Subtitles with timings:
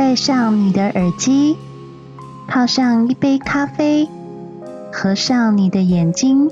[0.00, 1.58] 戴上你的耳机，
[2.48, 4.08] 泡上一杯咖啡，
[4.90, 6.48] 合上你的眼睛，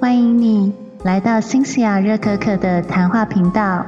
[0.00, 0.72] 欢迎你
[1.04, 3.86] 来到新西亚热可可的谈话频道。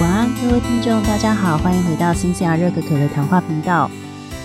[0.00, 3.90] 晚安，各位听众，大家好，欢迎回到新西亚热可可的谈话频道。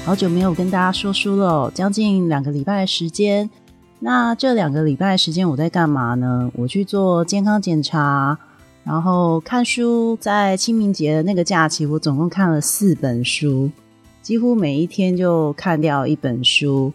[0.06, 3.50] 好久没有跟大家说书了，将近两个礼拜的时间。
[4.02, 6.52] 那这两个礼拜的时间我在干嘛呢？
[6.58, 8.38] 我去做健康检查。
[8.88, 13.70] 然后看书，在清明节的那个假期，我总共看了四本书，
[14.22, 16.94] 几乎每一天就看掉一本书。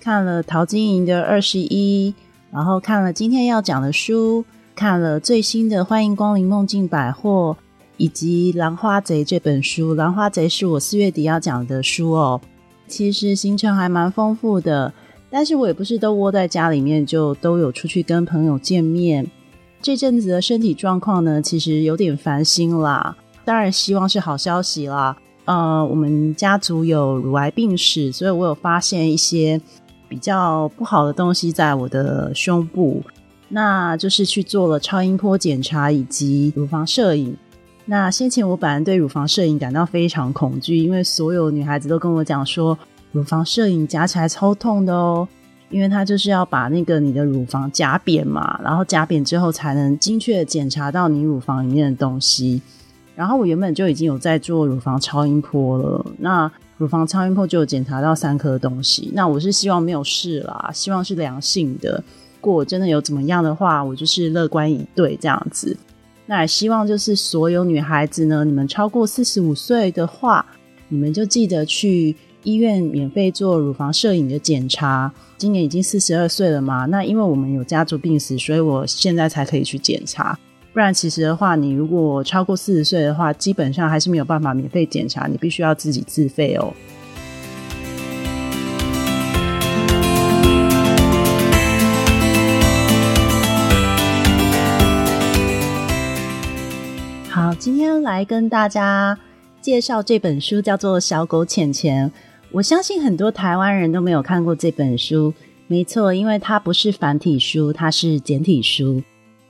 [0.00, 2.14] 看了陶晶莹的《二十一》，
[2.50, 4.42] 然后看了今天要讲的书，
[4.74, 7.54] 看了最新的《欢迎光临梦境百货》，
[7.98, 9.92] 以及《兰花贼》这本书。
[9.94, 12.40] 《兰花贼》是我四月底要讲的书哦。
[12.88, 14.90] 其实行程还蛮丰富的，
[15.28, 19.30] 但是我也不是都窝在家里面，就都有出去跟朋友见面。
[19.84, 23.14] 这阵子的身体状况呢，其实有点烦心啦。
[23.44, 25.14] 当然，希望是好消息啦。
[25.44, 29.60] 呃，我们家族有乳癌病史，所以我有发现一些
[30.08, 33.02] 比较不好的东西在我的胸部，
[33.50, 37.36] 那就是去做了超音波检查以及乳房摄影。
[37.84, 42.78] 那先前我本来对乳房摄影感到非常恐惧，因为所有女孩子都跟我讲说，
[43.12, 45.28] 乳房摄影夹起来超痛的哦。
[45.70, 52.62] 因为它就是要把那个你的乳房夹扁嘛，然后夹扁之后才能精确的检查到你乳房里面的东西。
[53.16, 59.10] 然后我原本就已经有在做乳房超音波了，那乳房超音波就有检查到三颗东西。
[59.14, 62.02] 那我是希望没有事啦，希望是良性的。
[62.40, 65.76] 如果真的有怎么样的话，我就是乐观以对这样子。
[66.26, 70.44] 那也希望就是所有女孩子呢，你们超过四十五岁的话，
[70.88, 72.14] 你们就记得去。
[72.44, 76.84] 医院免费做乳房摄影的检查，今年已经四十二岁了嘛？
[76.84, 80.38] 那因为我们有家族病史，所以我现在才可以去检查。
[80.74, 86.74] 不然其实的话，你如果超过四十岁的话，基本上还是没有办法免费检查，你必须要自己自费哦。
[97.30, 99.18] 好，今天来跟大家
[99.62, 102.10] 介绍这本书，叫做《小狗浅浅》。
[102.54, 105.34] 我相信很多台湾人都没有看过这本书，
[105.66, 109.02] 没错，因为它不是繁体书，它是简体书。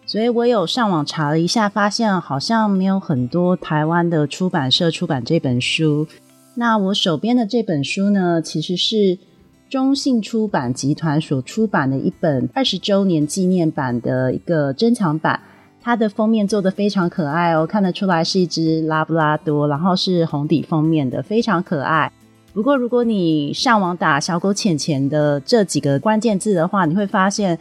[0.07, 6.07] 所以我有上网查了一下，发现好像没有很多台湾的出版社出版这本书。
[6.55, 9.19] 那我手边的这本书呢，其实是
[9.69, 15.39] 中信出版集团所出版的一本二十周年纪念版的一个珍藏版。
[15.83, 22.11] 它的封面做的非常可爱哦，看得出来是一只拉布拉多，然后是红底封面的，非常可爱。
[22.55, 27.59] 不过，如果你上网打“小狗浅浅”的这几个关键字的话，你会发现，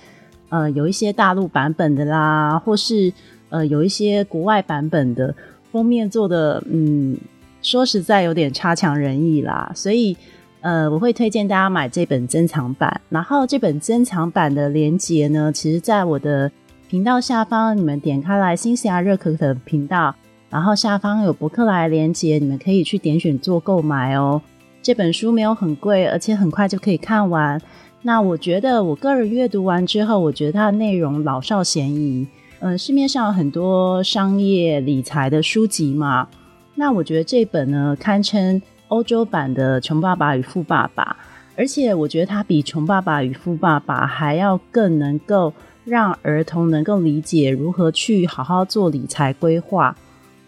[0.49, 3.11] 呃，有一些大陆版本的啦，或是
[3.49, 5.33] 呃，有一些国外版本的
[5.71, 7.17] 封面做的，嗯，
[7.63, 9.71] 说实在有点差强人意啦。
[9.73, 10.15] 所以，
[10.61, 13.01] 呃，我会推荐大家买这本珍藏版。
[13.09, 16.51] 然后，这本珍藏版的链接呢，其实在我的
[16.87, 20.13] 频道下方，你们点开来新西亚热可可频道，
[20.51, 24.39] 然后下方有博客来连接，你们可以去点选做购买哦。
[24.83, 27.59] 这本书没有很贵，而且很快就可以看完。
[28.01, 32.27] 那我觉得我个人阅读完之后，我觉得它的内容老少咸宜。
[32.59, 36.27] 嗯，市面上有很多商业理财的书籍嘛，
[36.75, 41.15] 那我觉得这本呢堪称欧洲版的《穷爸爸与富爸爸》，
[41.55, 45.53] 而且我觉得它比《穷爸爸与富爸爸》还要更能够
[45.85, 49.95] 让儿童能够理解如何去好好做理财规划。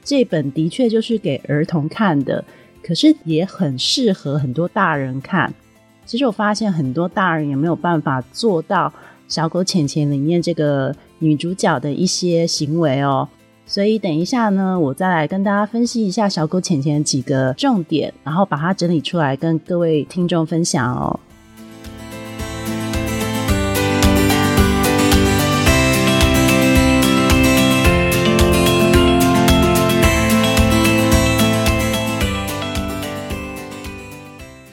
[0.04, 2.44] 这本的确就是给儿童看的。
[2.86, 5.52] 可是也很适合很多大人看。
[6.06, 8.88] 其实我发现很多大人也没有办法做到
[9.28, 13.28] 《小狗钱钱》里面这个女主角的一些行为哦。
[13.66, 21.20] 所以等一下呢，我再来跟大家分析一下《小狗钱钱》几个重点，然后把它整理出来跟各位听众分享哦。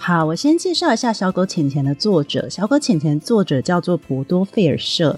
[0.05, 2.47] 好，我先介绍一下《小狗钱钱》的作者。
[2.51, 5.17] 《小狗钱钱》作者叫做博多费尔舍，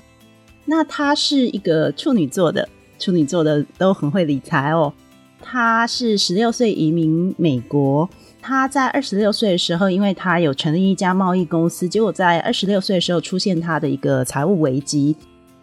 [0.67, 4.93] 那他是一个处女座的，处女座的都很会理财哦。
[5.41, 8.07] 他是十六岁移民美国，
[8.43, 15.17] 他在二十六岁的时候，因为他有成立一家贸易公司，结果在二十六岁的时候出现他的一个财务危机，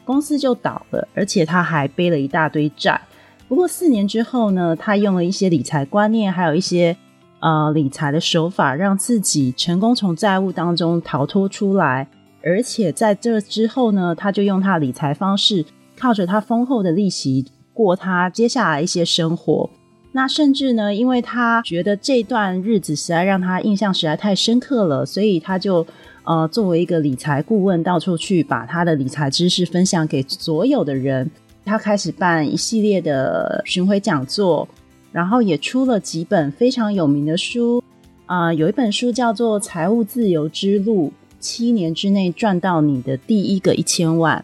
[0.03, 2.99] 公司就倒了，而且他还背了一大堆债。
[3.47, 6.97] 不过四年之后呢，他用了一些理财观念，还有一些。
[7.41, 12.07] 呃，理财的手法让自己成功从债务当中逃脱出来，
[12.43, 15.65] 而且在这之后呢，他就用他理财方式，
[15.97, 19.69] 靠着他丰厚的利息，过他接下来一些生活。
[20.11, 25.87] 那甚至呢，因为他觉得这段日子实在让他印象实在太深刻了，所以他就
[26.23, 31.31] 呃作为一个理财顾问，到处去把他的理财知识分享给所有的人。
[31.63, 34.67] 他开始办一系列的巡回讲座，
[35.11, 37.83] 然后也出了几本非常有名的书。
[38.25, 44.43] 啊，有一本书叫做《财务自由之路：七年之内赚到你的第一个一千万》，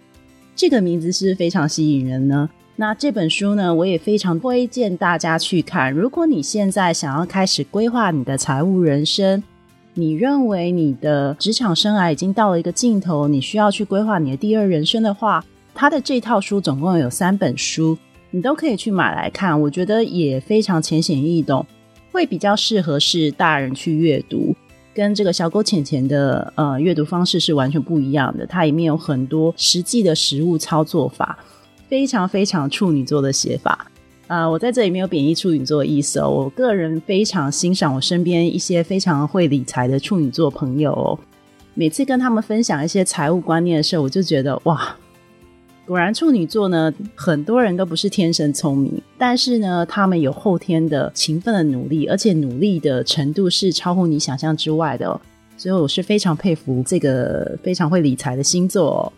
[0.55, 2.49] 这个名字是非常吸引人呢。
[2.75, 5.91] 那这本书呢，我也非常推荐大家去看。
[5.91, 9.41] 如果你现在想要开始规划你的财务人生，
[9.93, 15.43] 你认为你的职场生涯已经到了一个尽头，你需要去规划你的第二人生的话，
[15.73, 17.97] 他的这套书总共有三本书，
[18.31, 19.59] 你都可以去买来看。
[19.61, 21.65] 我觉得也非常浅显易懂，
[22.11, 24.55] 会比较适合是大人去阅读，
[24.93, 28.45] 跟这个小狗浅浅的呃阅读方式是完全不一样的。
[28.45, 31.37] 它里面有很多实际的实物操作法。
[31.89, 33.89] 非常非常处女座的写法
[34.27, 34.45] 啊！
[34.45, 36.29] 我在这里没有贬义处女座的意思哦。
[36.29, 41.17] 我个人非常欣赏我身边一些非常会理财的处女座朋友哦。
[41.75, 44.93] 每次跟他们分享一些财务观念的时候，我就觉得哇，
[45.87, 55.19] 果然处女座呢，很多人都不是天生聪明，但是呢，他们有后天的勤奋的努力，而且努力的程度是超乎你想象之外的。
[55.55, 59.11] 所以我是非常佩服这个非常会理财的星座。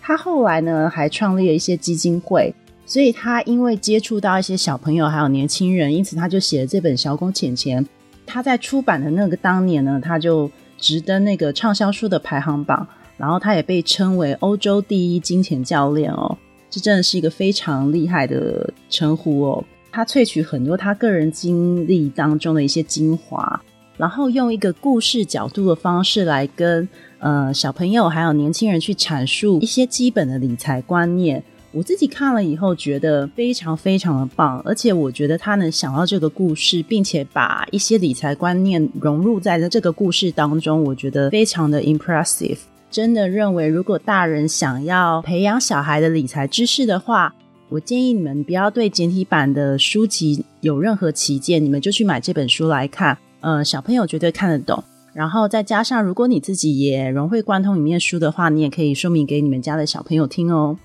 [0.00, 2.54] 他后来呢，还创立了一些基金会，
[2.86, 7.84] 所以他因为接触到一些小朋友还有年轻人，因此他就写了这本《小公钱钱》。
[8.24, 10.48] 他在出版的那个当年呢，他就
[10.78, 12.86] 直登那个畅销书的排行榜，
[13.22, 16.36] 然后他也被称为欧洲第一金钱教练哦，
[16.68, 19.64] 这真的是一个非常厉害的称呼哦。
[19.92, 23.62] 他萃取很多他个人经历当中的一些精华，
[23.96, 26.88] 然后用一个故事角度的方式来跟。
[27.20, 31.40] 呃，小朋友还有年轻人去阐述一些基本的理财观念，
[31.70, 42.58] 我自己看了以后觉得非常非常的棒，而且我觉得他能想到这个故事，并且把一些理财观念融入在这个故事当中，我觉得非常的 impressive。
[42.92, 47.34] 真的认为，如果大人想要培养小孩的理财知识的话，
[47.70, 53.16] 我建议你们不要对简体版的书籍有任何歧见，你们就去买这本书来看。
[53.40, 54.84] 呃，小朋友绝对看得懂。
[55.14, 60.76] 然后再加上，如果你自己也融会贯通里面书的话，你也可以说明给你们家的小朋友听哦。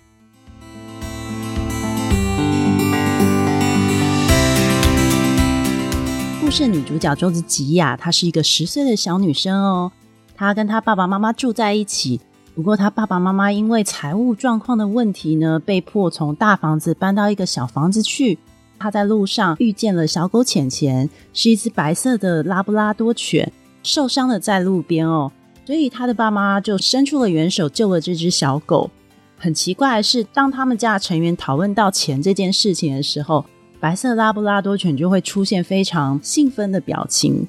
[6.39, 9.91] 故事女主角周子吉呀，她是一个十岁的小女生哦。
[10.37, 12.21] 他跟他爸爸妈妈住在一起，
[12.53, 18.37] 不过他爸爸妈妈因为财务状况的问题呢，被迫从大房子搬到一个小房子去。
[18.77, 23.51] 他在路上遇见了小狗浅浅，是一只白色的拉布拉多犬。
[23.81, 25.31] 受伤的在路边哦，
[25.65, 28.91] 所以他的爸妈就伸出了援手救了这只小狗。
[29.39, 33.43] 很奇怪的是，当他们家的成员讨论到钱这件事情的时候，
[33.79, 37.47] 白色拉布拉多犬就会出现非常兴奋的表情。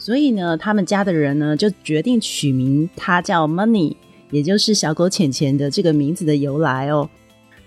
[0.00, 3.94] 所以呢，他们家的人呢就决定取名它叫 Money，
[4.32, 7.08] 也就是小狗浅浅的这个名字的由来哦。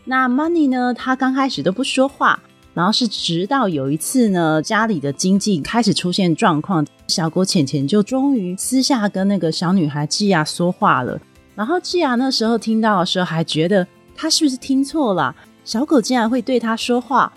[0.03, 2.41] 那 Money 呢，它刚开始都不说话。
[2.73, 11.21] 然后是直到有一次呢，家里的经济开始出现状况，小狗浅浅就终于私下跟那个小女孩季亚说话了。
[11.53, 15.35] 然后季亚那时候听到的时候，还觉得他是不是听错了？
[15.63, 17.31] 小狗竟然会对他说话。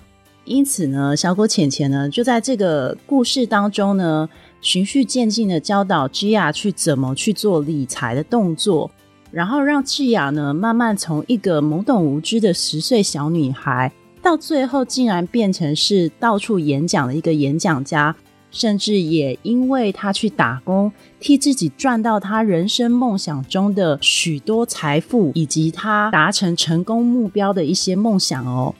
[0.46, 4.26] 因此呢，小狗浅浅呢就在这个故事当中呢，
[4.60, 8.90] 循序渐进的教导季亚去怎么去做理财的动作，
[9.30, 13.92] 然后让季亚呢慢慢从一个懵懂无知的十岁小女孩。
[14.22, 18.16] 到最后，竟然变成是到处演讲的一个演讲家，
[18.50, 28.74] 甚至也因为他去打工，替自己赚到他人生梦想中的许多财富，以及他达成成功目标的一些梦想哦。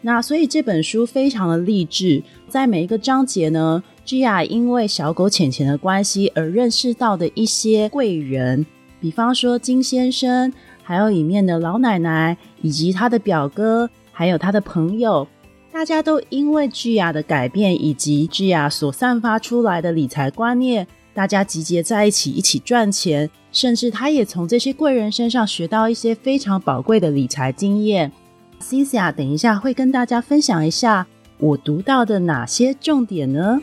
[0.00, 8.64] 那所以这本书非常的励志，在每一个章节呢，Gia 因为小狗浅浅的关系而认识到的一些贵人，
[8.98, 10.50] 比方说金先生，
[10.82, 13.90] 还有里面的老奶奶，以及他的表哥。
[14.10, 15.28] 还有他的朋友，
[15.70, 28.10] 大家都因为 Gia 的改变以及 Gia 所散发出来的理财观念，大家集结在一起一起赚钱，甚至他也从这些贵人身上学到一些非常宝贵的理财经验。
[28.60, 31.06] Cynthia 等一下会跟大家分享一下
[31.38, 33.60] 我读到的哪些重点呢？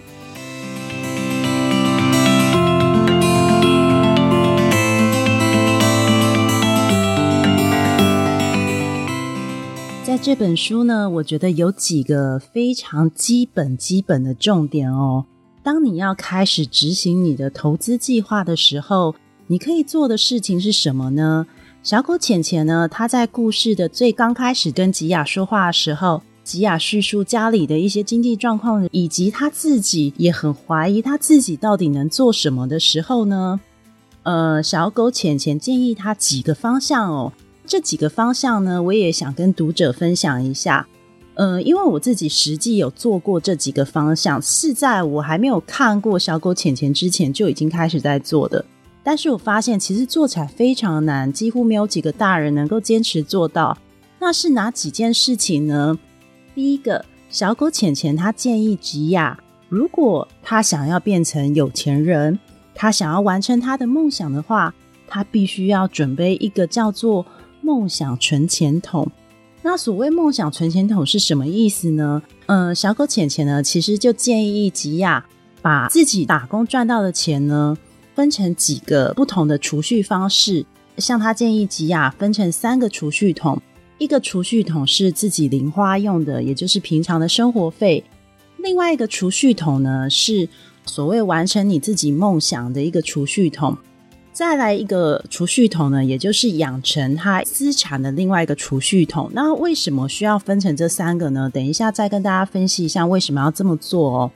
[10.25, 15.23] 这本书呢，我觉得有几个非常基本、基本的重点哦。
[15.61, 19.13] 当你要开始执行你的投资计划的时候，
[19.45, 21.45] 你可以做的事情是什么呢？
[21.83, 33.59] 小狗浅浅呢，他在故事的最刚开始跟吉雅说话的时候，吉雅叙述家里的一些经济状况，以及他自己也很怀疑他自己到底能做什么的时候呢，
[34.23, 37.31] 呃，小狗浅浅建议他几个方向哦。
[37.67, 40.87] 这几个方向呢，我也想跟读者分享一下。
[41.33, 48.63] 呃，因为我自己实际有做过这几个方向，是在我还没有看过小狗浅浅之前就已经开始在做的。
[49.03, 53.77] 但是我发现其实做起来非常难，几乎没有几个大人能够坚持做到。
[54.19, 55.99] 那是哪几件事情呢？
[56.55, 62.39] 第一个，小狗浅浅他建议吉亚，如果他想要变成有钱人，
[62.73, 64.73] 他想要完成他的梦想的话，
[65.07, 67.25] 他必须要准备一个叫做
[67.65, 69.11] 梦想存钱筒。
[69.63, 72.21] 那所谓梦想存钱筒是什么意思呢？
[72.45, 75.25] 嗯，小狗浅浅呢，其实就建议吉亚
[75.63, 77.75] 把自己打工赚到的钱呢，
[78.13, 80.63] 分成几个不同的储蓄方式。
[80.99, 83.59] 像他建议吉亚分成三个储蓄桶。
[83.97, 88.03] 一个储蓄桶是自己零花用的，也就是平常的生活费；
[88.57, 90.47] 另外一个储蓄桶呢，是
[90.85, 93.75] 所谓完成你自己梦想的一个储蓄桶。
[94.35, 99.31] 再来一个储蓄桶呢，也就是养成他资产的另外一个储蓄桶。
[99.31, 101.49] 那为什么需要分成这三个呢？
[101.53, 104.31] 等一下再跟大家分析一下为什么要这么做哦。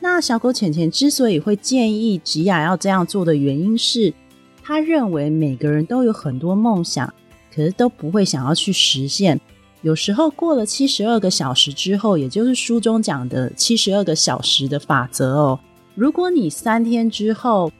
[0.00, 4.12] 那小狗浅浅之所以会建议吉雅要这样做的原因是，
[4.60, 7.14] 他认为每个人都有很多梦想。
[7.54, 9.40] 可是都不会想要去实现。
[9.82, 15.60] 有时候过了七十二个小时之后，也就是书中讲的七十二个小时的法则哦。
[15.94, 17.70] 如果你三天之后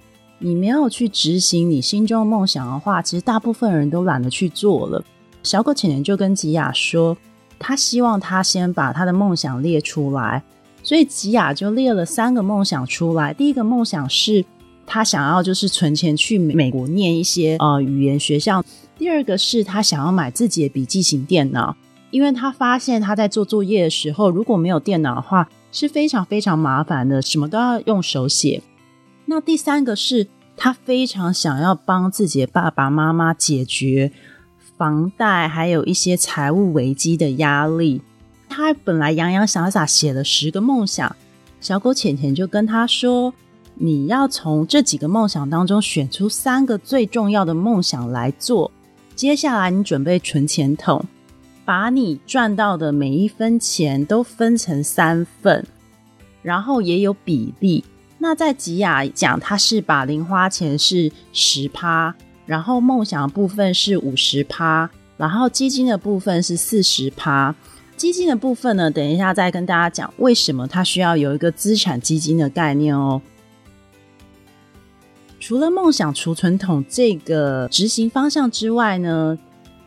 [0.44, 5.02] 你没有去执行你心中的梦想的话，其实大部分人都懒得去做了。
[5.42, 7.16] 小狗浅浅就跟吉雅说，
[7.58, 10.42] 他希望他先把他的梦想列出来，
[10.82, 13.32] 所以吉雅就列了三个梦想出来。
[13.32, 14.44] 第一个梦想是
[14.86, 18.62] 他想要就是存钱去美国念一些呃语言学校。
[18.98, 21.74] 第二个是他想要买自己的笔记型电脑，
[22.10, 28.62] 因为他发现他在做作业的时候，如果没有电脑的话是非常非常麻烦的，什么都要用手写。
[29.26, 34.12] 那第三个是他非常想要帮自己的爸爸妈妈解决
[34.76, 38.02] 房贷还有一些财务危机的压力。
[38.48, 41.16] 他本来洋洋洒洒写了十个梦想，
[41.60, 43.34] 小狗浅浅就跟他说。
[43.76, 48.70] 你要从这几个梦想当中选出三个最重要的梦想来做。
[49.16, 51.04] 接下来，你准备存钱筒，
[51.64, 55.66] 把你赚到的每一分钱都分成三份，
[56.40, 57.82] 然后也有比例。
[58.18, 62.14] 那在吉雅讲，他是把零花钱是十趴，
[62.46, 67.54] 然后梦想部分是五十趴，然后基金的部分是四十趴。
[67.96, 73.22] 基金的部分呢，等一下再跟大家讲为什么它需要有一个资产基金的概念哦。
[75.38, 79.38] 除了梦想储存桶这个执行方向之外呢，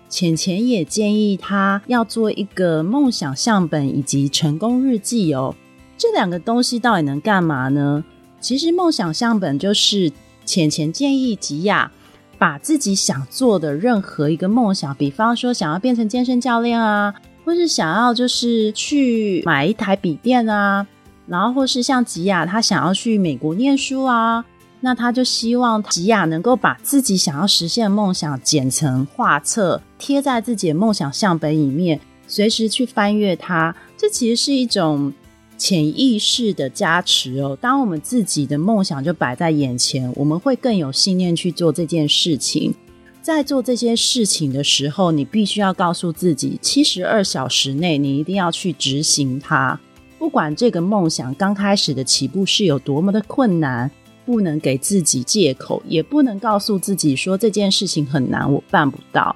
[0.07, 5.55] 浅浅也建议他要做一个梦想相本以及成功日记哦。
[5.97, 8.05] 这两个东西到底能干嘛呢？
[8.39, 10.11] 其实梦想相本就是
[10.45, 11.91] 浅浅建议吉亚
[12.37, 17.13] 把自己想做的任何一个梦想，比方说想要变成健身教练啊，
[17.43, 20.85] 或是想要就是去买一台笔电啊，
[21.25, 24.45] 然后或是像吉亚他想要去美国念书啊。
[24.79, 33.75] 那他就希望吉雅能够把自己想要实现的梦想剪成画册，贴在自己的梦想相本里面，随时去翻阅它。
[33.97, 35.11] 这其实是一种
[35.57, 37.57] 潜意识的加持哦。
[37.59, 42.73] 当我们自己的梦想就摆在眼前，我们会更有信念去做这件事情。
[43.21, 49.79] 在做这些事情的时候，你必须要告诉自己，七十二小时内你一定要去执行它。
[50.17, 53.91] 不管这个梦想刚开始的起步是有多么的困难。
[54.25, 59.33] 不能给自己借口，也不能告诉自己说这件事情很难，我办不到。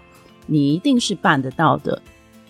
[0.47, 2.01] 你一定是办得到的。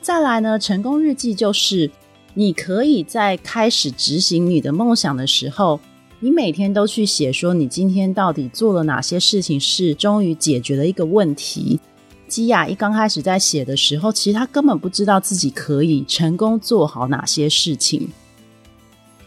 [0.01, 1.92] 再来呢，成功日记就是
[2.34, 5.80] 你可以在开始执行你的梦想的时候，
[6.20, 11.80] 你每天都去写说你今天到底做了哪些事情，是终于解决了一个问题。
[12.28, 18.08] 基亚一刚开始在写的时候，其实他根本不知道自己可以成功做好哪些事情。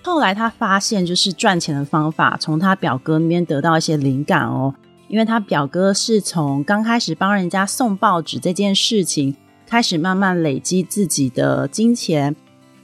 [0.02, 4.74] 后来他发现，就是赚钱的方法，从他表哥那边得到一些灵感哦。
[5.08, 12.34] 因为他表哥是从刚开始帮人家送报纸这件事情开始，慢慢累积自己的金钱，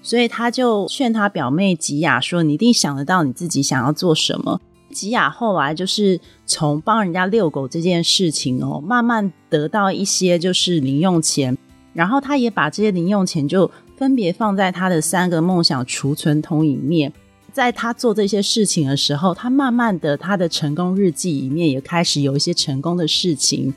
[0.03, 11.57] 所以他就劝他表妹吉雅说：“你一定想得到你自己想要做什么。”吉雅后来就是从帮人家遛狗这件事情哦，慢慢得到一些就是零用钱，
[11.93, 13.71] 然后他也把这些零用钱就。
[14.01, 17.13] 分别放在他的三个梦想储存桶里面，
[17.53, 23.75] 在他做这些事情的时候，他慢慢的，他的成功日记里面也开始有一些成功的事情。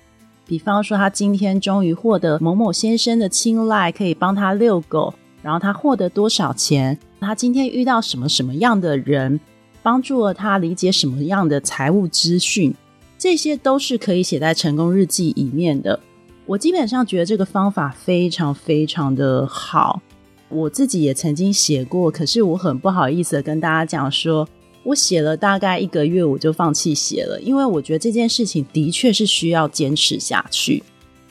[0.47, 5.13] 比方说，他今天终于获得某某先生的青睐，可以帮他遛狗，
[5.43, 9.39] 然后他获得多少钱，他今天遇到什么什么样的人，
[9.83, 12.73] 帮助了他理解什么样的财务资讯，
[13.19, 15.99] 这些都是可以写在成功日记里面的。
[16.45, 20.01] 我基本上觉得这个方法非常非常的好，
[20.47, 24.47] 我自己也曾经写过，可是我很不好意思跟大家讲说，
[24.83, 30.81] 我写了大概一个月我就放弃写了，因为我觉得这件事情的确是需要坚持下去。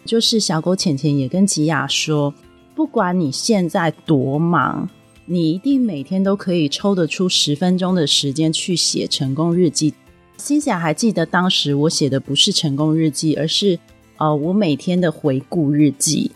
[0.04, 2.35] 就是小狗浅浅也跟吉雅说。
[2.82, 4.90] 不管你现在多忙，
[5.26, 9.94] 你一定每天都可以抽得出十分钟的时间去写成功日记。
[10.36, 13.78] 心想还记得当时我写的不是成功日记，而是
[14.16, 16.32] 呃我每天的回顾日记。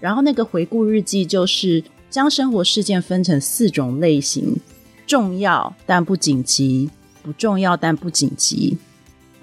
[0.00, 4.56] 然后那个回顾日记就是将生活事件分成四种类型：
[5.06, 6.88] 重要但不紧急，
[7.22, 8.78] 不重要但不紧急。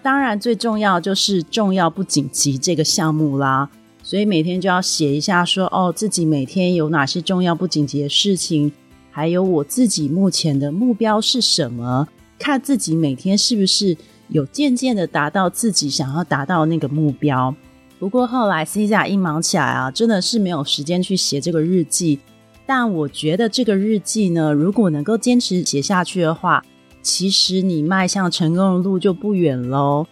[0.02, 3.70] 当然最重要就是重要不紧急这个项目啦。
[4.08, 8.72] 所以每天就要写一下，说哦，自己每天有哪些重要不紧急的事情，
[9.12, 12.08] 还有我自己目前的目标是什么，
[12.40, 13.98] 看自己每天是不是
[14.30, 17.54] 有渐渐的达到自己想要达到那个目标。
[18.00, 22.20] 不过后来 C 加一忙起来啊，真的是没有时间去写这个日记。
[22.66, 26.64] 但我觉得这个日记呢，如果能够坚持写下去的话，
[27.02, 30.08] 其实你迈向成功的路就不远喽。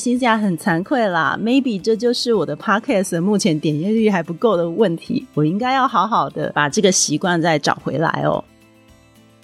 [0.00, 8.42] 心下很惭愧啦，maybe 这就是我的 podcast 目前点阅率还不够的问题，我应该要好好的把这个习惯再找回来哦。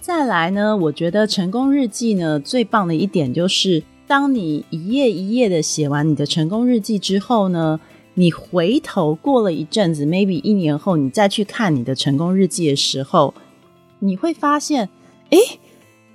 [0.01, 7.79] 再来呢，我觉得成功日记呢最棒的一点就是，当你一页一页的写完你的成功日记之后呢，
[8.15, 13.35] 你回头过了一阵子，maybe 一年后你再去看你的成功日记的时候，
[13.99, 14.89] 你会发现，
[15.29, 15.39] 哎。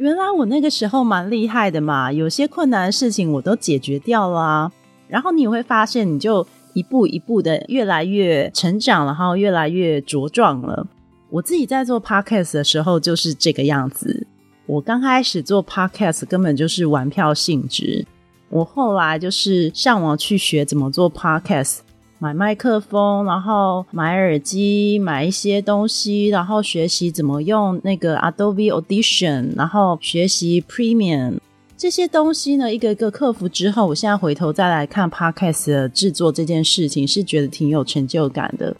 [0.01, 4.72] 原来我那个时候蛮厉害的嘛，有些困难的事情我都解决掉了。
[5.08, 10.88] 然后你会发现，你就一步一步的越来越成长，然后越来越茁壮了。
[11.29, 14.25] 我自己在做 podcast 的时候就是这个样子。
[14.65, 18.04] 我刚开始做 podcast 根本就是玩票性质，
[18.49, 21.82] 我后来就是上网去学怎么做 podcast。
[22.23, 31.39] 买麦克风，然后买耳机，买一些东西，然后学习怎么用那个 Adobe Audition，然后学习 Premium
[31.75, 38.75] 这些东西呢，一个一个克服之后，我现在回头再来看 Podcast 的制作这件事情，是觉得挺有成就感的。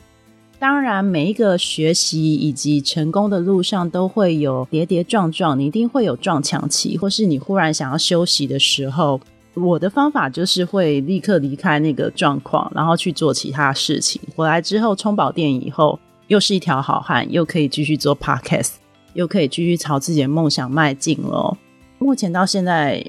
[0.60, 9.20] 当然，每一个学习以及成功的路上都会有跌跌撞撞，你一定会有撞墙期，或是你忽然想要休息的时候。
[9.56, 14.22] 我的方法就是会立刻离开那个状况，然后去做其他事情。
[14.36, 18.76] 回来之后充饱电以后，又是一条好汉，又可以继续做 podcast，
[19.14, 21.58] 又可以继续朝自己的梦想迈进了。
[22.00, 23.06] 目前到现在，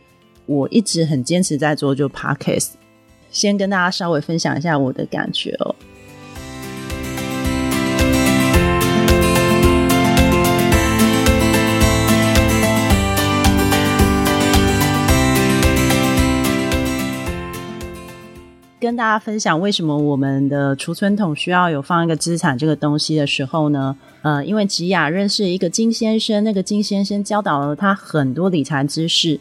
[0.46, 2.72] 我一直很坚持在做就 podcast。
[3.30, 5.74] 先跟大家稍微分享一下我的感觉哦。
[18.82, 23.96] 跟大家分享为什么我们的储存桶需要有放一个资产这个东西的时候呢？
[24.22, 29.38] 呃，因为吉雅认识一个金先生，那个金先生教导了他很多理财知识。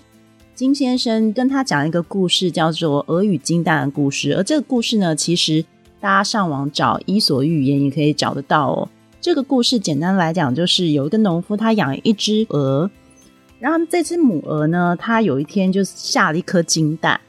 [0.54, 4.36] 金先生跟他讲一个故事，叫做《鹅与金蛋》的故事。
[4.36, 5.65] 而这个故事呢，其实
[5.99, 8.88] 大家上网找《伊索寓言》也可以找得到哦。
[9.19, 12.88] 这个故事简单来讲，就是有一个农夫，他养一只鹅，
[13.58, 17.19] 然后这只母鹅呢，它有一天就下了一颗金蛋。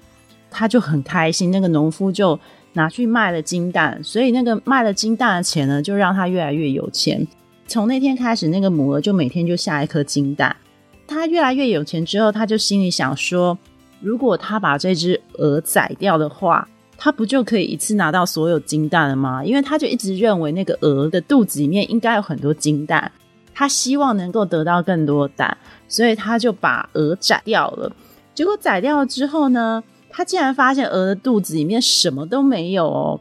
[0.52, 2.38] 他就很开心，那个农夫就
[2.74, 7.26] 拿去卖了金蛋，所以那个卖了金蛋的钱呢，就让他越来越有钱。
[7.66, 10.54] 从那天开始，那个母鹅就每天就下一颗金蛋。
[11.06, 13.56] 他越来越有钱之后，他就心里想说：
[14.00, 19.44] 如果他把这只鹅宰掉的话，他不就可以一次拿到所有金蛋了吗？
[19.44, 23.10] 因为他就一直认为那个鹅的肚子里面应该有很多金蛋，
[23.52, 25.56] 他希望能够得到更多蛋，
[25.88, 27.92] 所以他就把鹅宰掉了。
[28.34, 29.82] 结果宰掉了之后呢？
[30.12, 33.20] 他竟然发现鹅的肚子里面什么都没有哦，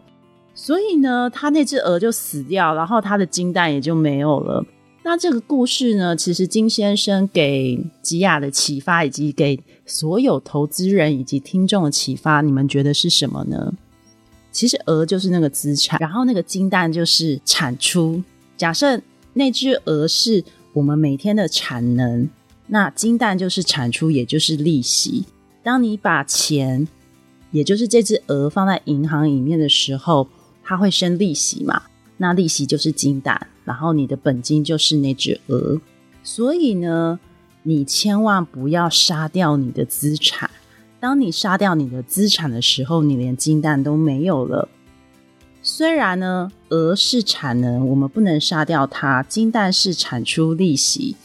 [0.53, 4.63] 所以呢，他那只鹅就死掉，然后他的金蛋也就没有了。
[5.03, 13.73] 那这个故事呢，其实金先生给吉亚的启发，以及给所有投资人以及听众的启发，你们觉得是什么呢？
[14.51, 18.21] 其实鹅就是那个资产，然后那个金蛋就是产出。
[18.57, 19.01] 假设
[19.33, 22.29] 那只鹅是我们每天的产能，
[22.67, 25.25] 那金蛋就是产出，也就是利息。
[25.63, 26.87] 当你把钱，
[27.51, 30.27] 也就是这只鹅放在银行里面的时候，
[30.63, 31.83] 它会生利息嘛？
[32.17, 35.79] 那利息就是金蛋，然后你的本金就是那只鹅。
[36.23, 37.19] 所以呢，
[37.63, 40.49] 你千万不要杀掉你的资产。
[40.99, 44.69] 当你杀掉你的资产的时候，你连金蛋都没有了。
[45.63, 51.15] 虽然呢，鹅是产能，我们不能杀掉它；金蛋是产出利息，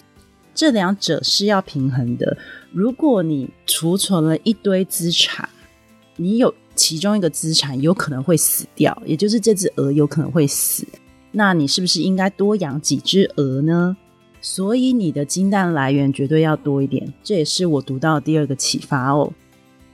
[0.56, 2.36] 这两者是要平衡的。
[2.72, 5.48] 如果你储存了一堆资产，
[6.16, 10.84] 你有其中一个资产有可能会死掉，也就是这只鹅有可能会死，
[11.30, 13.96] 那你是不是应该多养几只鹅呢？
[14.40, 19.32] 所以你的金蛋来源绝对要多一点，这也是我读到的第二个启发哦。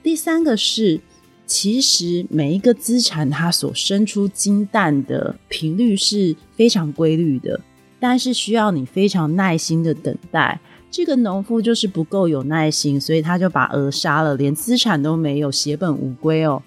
[0.01, 1.01] 第三个是。
[1.45, 7.59] 其实每一个资产它所生出金蛋的频率是非常规律的，
[8.03, 10.59] 但是需要你非常耐心的等待。
[10.91, 16.61] 这个农夫就是不够有耐心，所以他就把鹅杀了，连资产都没有，血本无归哦。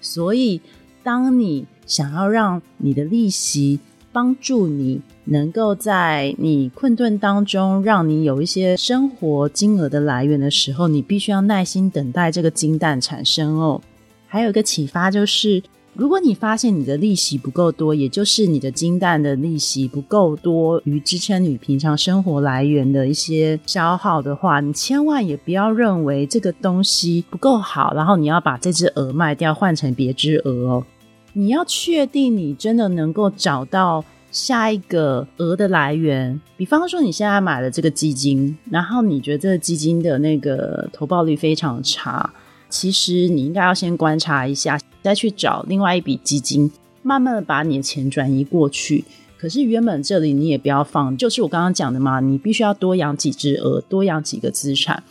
[0.00, 0.60] 所以，
[1.04, 3.78] 当你想要让你的利息
[4.10, 13.80] 帮助你能够在你困顿当中，让你有一些生活金额的来源的时候，你必须要耐心等待这个金蛋产生哦。
[14.26, 15.62] 还有一个启发就是，
[16.00, 30.86] 如果你发现你的利息不够多，也就是你的金蛋的利息不够多，于支撑你平常生活来源的一些消耗的话，你千万也不要认为这个东西不够好，然后你要把这只鹅卖掉换成别只鹅哦。
[31.34, 36.40] 你要确定你真的能够找到下一个鹅的来源。
[36.56, 42.32] 比方说，你现在买了这个基金，然后你觉得这个基金的那个投报率非常差。
[42.70, 46.70] 其实你应该要先观察一下，再去找另外一笔基金，
[47.02, 49.04] 慢慢的把你的钱转移过去。
[49.38, 55.02] 可是原本这里你也不要放，就是我刚刚讲的嘛，你必须要多养几只鹅，多养几个资产，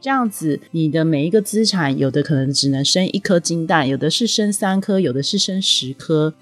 [0.00, 6.32] 这样子你的每一个资产，有的可能只能生一颗金蛋，有的是生三颗，有的是生十颗，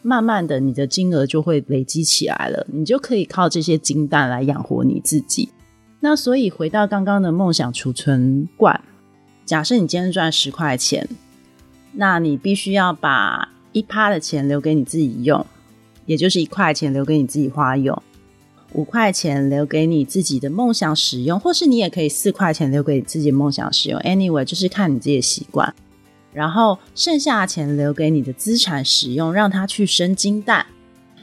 [0.00, 5.50] 慢慢的你的金额就会累积起来了，你就可以靠这些金蛋来养活你自己。
[6.00, 8.80] 那所以回到刚刚的梦想储存罐。
[9.44, 11.08] 假设你今天赚十块钱，
[11.98, 15.44] 那你必须要把一趴的钱留给你自己用，
[16.04, 18.02] 也就是一块钱留给你自己花用，
[18.72, 23.98] 五块钱留给你自己的梦想使用，或是你也可以四块钱留给你自己梦想使用。
[24.00, 25.74] Anyway，就是看你自己的习惯。
[26.34, 30.66] 然后剩下的钱留给你的资产使用，让它去生金蛋。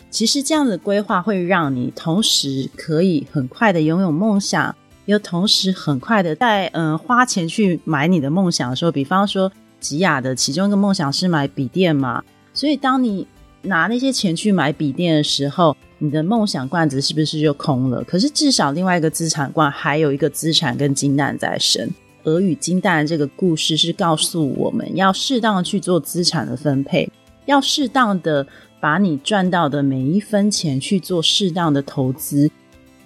[0.10, 4.76] 其实这样的规划会让你同时可以很快的拥有梦想。
[5.06, 9.52] 又同时很快的在嗯花钱去买你的梦想的时候，比方说
[9.84, 13.28] 吉雅的其中一个梦想是买笔电嘛，所以当你
[13.63, 18.02] 拿那些钱去买笔电的时候，你的梦想罐子是不是就空了？
[18.06, 21.89] 可是至少另外一个资产罐还有一个资产跟金蛋在生。
[22.24, 27.10] 鹅与金蛋这个故事是告诉我们要适当的去做资产的分配，
[27.46, 28.48] 要适当的
[28.80, 32.50] 把你赚到的每一分钱去做适当的投资。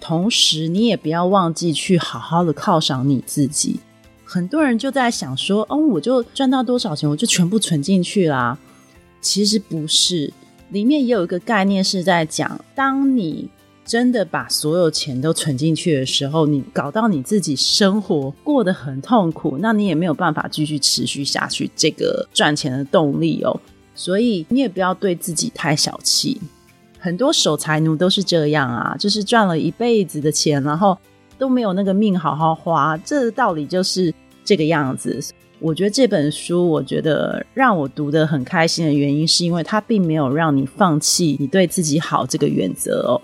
[0.00, 3.80] 同时，你也不要忘记去好好的犒赏你自己。
[4.30, 8.58] 很多人就在想说：“哦，我就赚到多少钱，我就全部存进去啦。”
[9.22, 10.30] 其实不是，
[10.68, 13.48] 里面也有一个概念是在讲：当你
[13.86, 23.58] 真的把所有钱都存进去的时候，你搞到你自己生活过得很痛苦，那你也没有办法继续持续下去这个赚钱的动力哦。
[23.94, 26.38] 所以，你也不要对自己太小气。
[26.98, 30.98] 很多守财奴都是这样啊，就是赚了一辈子的钱，然后
[31.38, 32.96] 都没有那个命好好花。
[32.98, 34.12] 这道理就是
[34.44, 35.18] 这个样子。
[35.60, 43.22] 我觉得这本书，我觉得让我读的很开心的原因，是因为它并没有让你放弃你对自己好这个原则哦。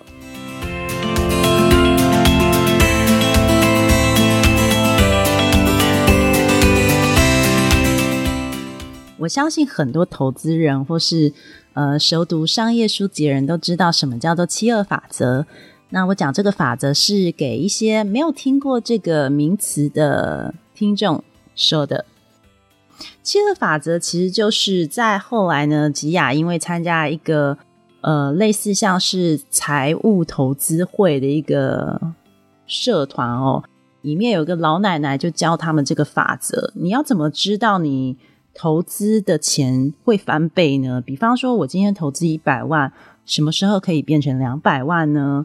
[9.18, 11.32] 我相信很多投资人或是。
[11.74, 15.44] 呃，熟读商业书籍的人都知道什么叫做七二法则。
[15.94, 21.22] 那我讲这个法则是给一些没有听过这个名词的听众
[21.54, 22.04] 说的。
[23.22, 27.56] 七二法则其实就是在后来呢，吉雅因为参加一个
[28.00, 32.00] 呃类似像是财务投资会的一个
[32.66, 33.62] 社团哦，
[34.02, 36.72] 里面有个老奶奶就教他们这个法则。
[36.74, 38.16] 你要怎么知道你？
[38.56, 41.00] 投资的钱会翻倍呢？
[41.00, 42.92] 比方说，我今天投资一百万，
[43.26, 45.44] 什么时候可以变成两百万呢？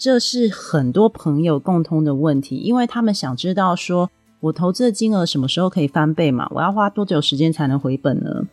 [0.00, 4.10] 这是很多朋友共通的问题，因为他们想知道说，
[4.40, 6.48] 我投资的金额什么时候可以翻倍嘛？
[6.54, 8.46] 我要花多久时间才能回本呢？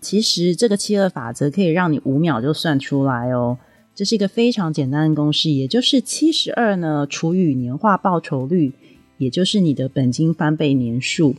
[0.00, 3.58] 其实这个七二法则可以让你五秒就算出来哦。
[3.92, 8.72] 这是一个非常简单的公式，也就是七十二呢除以年化报酬率，
[9.16, 11.34] 也就是你的本金翻倍年数。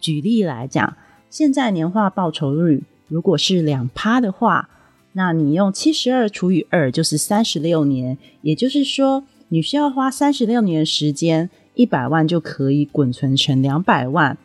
[0.00, 0.96] 举例来讲。
[1.30, 4.68] 现在年化报酬率如果是两趴的话，
[5.12, 14.38] 那你用七十二除以二就是三十六年，也就是说你需要花三十六年时间，一百万就可以滚存成两百万。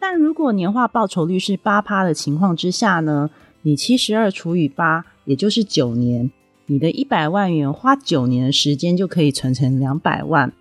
[0.00, 3.30] 但如果年化报酬率是八趴的情况之下呢？
[3.62, 6.30] 你七十二除以八也就是九年，
[6.66, 10.52] 你的一百万元花九年时间就可以存成两百万。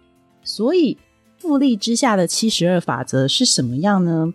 [0.43, 0.97] 所以
[1.37, 4.33] 复利之下的七十二法则是什么样呢？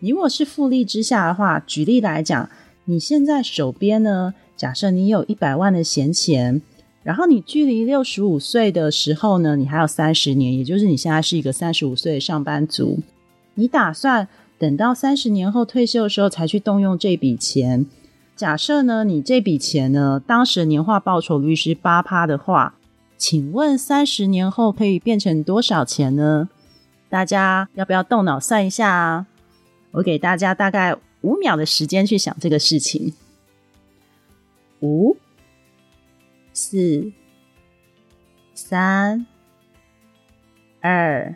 [0.00, 2.50] 你如果是复利之下的话，举例来讲，
[2.90, 6.62] 你现在手边呢，假设你有一百万的闲钱，
[7.02, 13.00] 然后你距离六十五岁的时候呢，你还有三十年，也就是你现在是一个三十五岁的上班族，
[13.56, 17.84] 你打算等到三十年后退休的时候才去动用这笔钱。
[18.34, 22.76] 假设呢，你这笔钱呢，当时年化报酬率是八趴的话，
[23.18, 26.48] 请问三十年后可以变成多少钱呢？
[27.10, 29.26] 大家要不要动脑算一下啊？
[29.90, 33.12] 我给大家大概五秒的时间去想这个事情。
[34.80, 35.16] 五、
[36.52, 37.12] 四、
[38.54, 39.26] 三、
[40.80, 41.34] 二、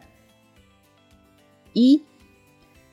[1.73, 2.03] 一。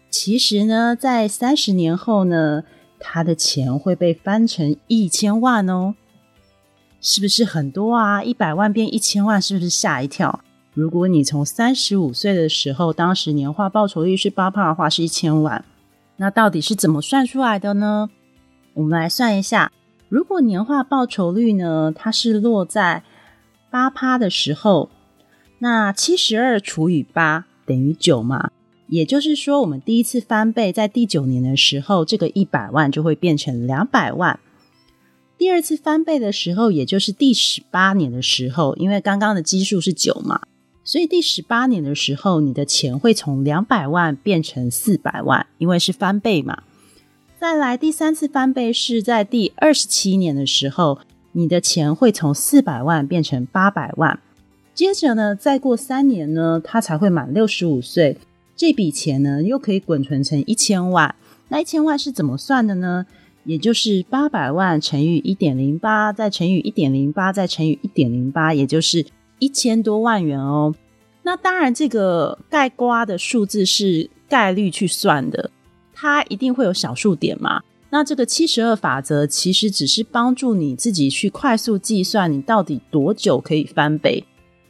[0.09, 2.63] 其实呢，在三十年后呢，
[2.99, 5.93] 他的钱会被翻成一千万哦，
[6.99, 8.23] 是不是很多啊？
[8.23, 10.43] 一百万变一千万，是不是吓一跳？
[10.73, 15.63] 如果你从三十五岁的时候，当时年化报酬率是八帕的话，是一千万。
[16.21, 18.09] 那到底是怎么算出来的呢？
[18.73, 19.71] 我们来算一下，
[20.09, 23.03] 如果年化报酬率呢，它是落在
[23.71, 24.89] 八趴的时候，
[25.59, 28.51] 那七十二除以八等于九嘛？
[28.87, 34.39] 也就是说，我们第一次翻倍在第九年的时候，这个一百万就会变成两百万。
[35.37, 40.41] 第二次翻倍的时候，也就是第十八年的时候，因为刚刚的基数是九嘛。
[40.89, 46.63] 所以第十八年的时候，你的钱会从两百万变成四百万，因为是翻倍嘛。
[47.39, 50.97] 再来第三次翻倍是在第二十七年的时候，
[51.33, 54.19] 你的钱会从四百万变成八百万。
[54.73, 58.17] 接着呢，再过三年呢，他才会满六十五岁，
[58.55, 61.13] 这笔钱呢又可以滚存成一千万。
[61.49, 63.05] 那一千万是怎么算的呢？
[63.43, 69.05] 也就是八百万乘以一点零八，再乘以一点零八，再乘以一点零八，也就是。
[69.39, 70.75] 一千多万元哦，
[71.23, 75.49] 那当然，这个盖瓜的数字是概率去算的，
[75.93, 77.61] 它一定会有小数点嘛。
[77.91, 84.23] 那这个七十二法则其实只是帮助你自己去快速计算你到底多久可以翻倍，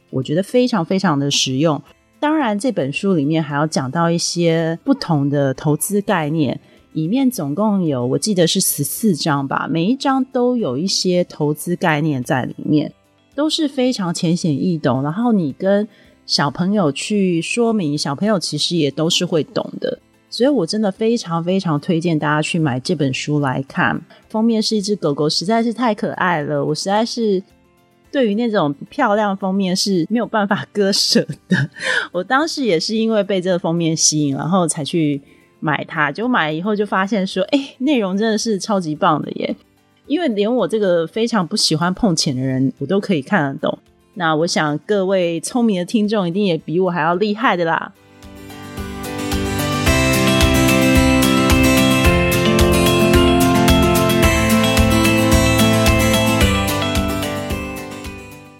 [0.08, 1.82] 我觉得非常非常的实用。
[2.18, 6.58] 当然，这本书里面还要讲到一些不同的投资概念，
[6.92, 12.92] 里面总共有我记得是十四章吧，每一章都有一些投资概念在里面。
[13.34, 15.86] 都是非常浅显易懂，然后你跟
[16.26, 24.00] 小朋友去说明，小朋友其实也都是会懂的，所以我真的非常非常推荐大家去买这本书来看。
[24.28, 27.42] 封面是一只狗狗，实在是太可爱了，我实在是
[28.12, 31.70] 对于那种漂亮封面是没有办法割舍的。
[32.12, 35.20] 我当时也是因为被这个封面吸引，然后才去
[35.58, 39.56] 买它，就买了以后就发现说，哎，内容真的是超级棒的耶。
[40.10, 43.78] 因为连我这个非常不喜欢碰钱的人，我都可以看得懂。
[44.14, 47.92] 那我想各位聪明的听众一定也比我还要厉害的啦。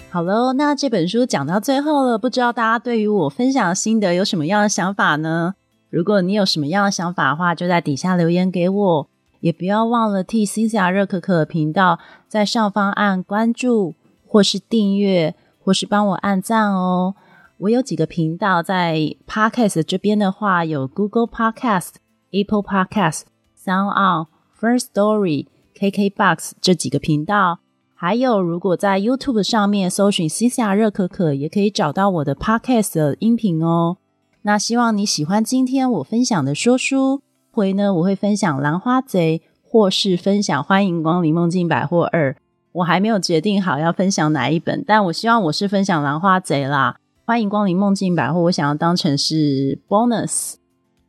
[0.08, 5.54] 好了，那这本书讲到最后了，不知道大家对于我分享的心得有什么样的想法呢？
[5.88, 9.09] 如果你有什么样的想法的话，就在底下留言给我。
[9.40, 11.98] 也不要忘了替新霞热可可频道
[12.28, 13.94] 在上方按关注，
[14.26, 17.14] 或是订阅，或是帮我按赞哦。
[17.58, 21.94] 我有几个频道在 Podcast 这边的话，有 Google Podcast、
[22.30, 23.22] Apple Podcast、
[23.58, 24.26] Sound On、
[24.58, 27.58] First Story、KKBox 这几个频道。
[27.94, 33.98] 还有，如果在 YouTube 上面搜寻新霞热可可，也可以找到我的 Podcast 的音频哦。
[34.42, 37.20] 那希望你喜欢今天我分享的说书。
[37.52, 42.32] 回呢，我会分享《兰花贼》，或是分享《欢迎光临梦境百货二》。
[42.72, 46.96] 我还没有决定好要分享哪一本，但我希望我是分享《兰花贼》啦。
[47.26, 50.54] 《欢迎光临梦境百货》，我想要当成是 bonus，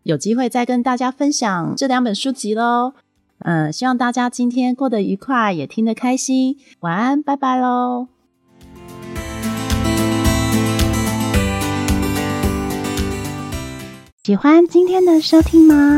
[0.04, 2.93] 有机会再跟大家分享这两本书籍喽。
[3.39, 6.58] 嗯，希望大家今天过得愉快，也听得开心。
[6.82, 8.08] 晚安，拜拜喽。
[14.23, 15.97] 喜欢今天的收听吗？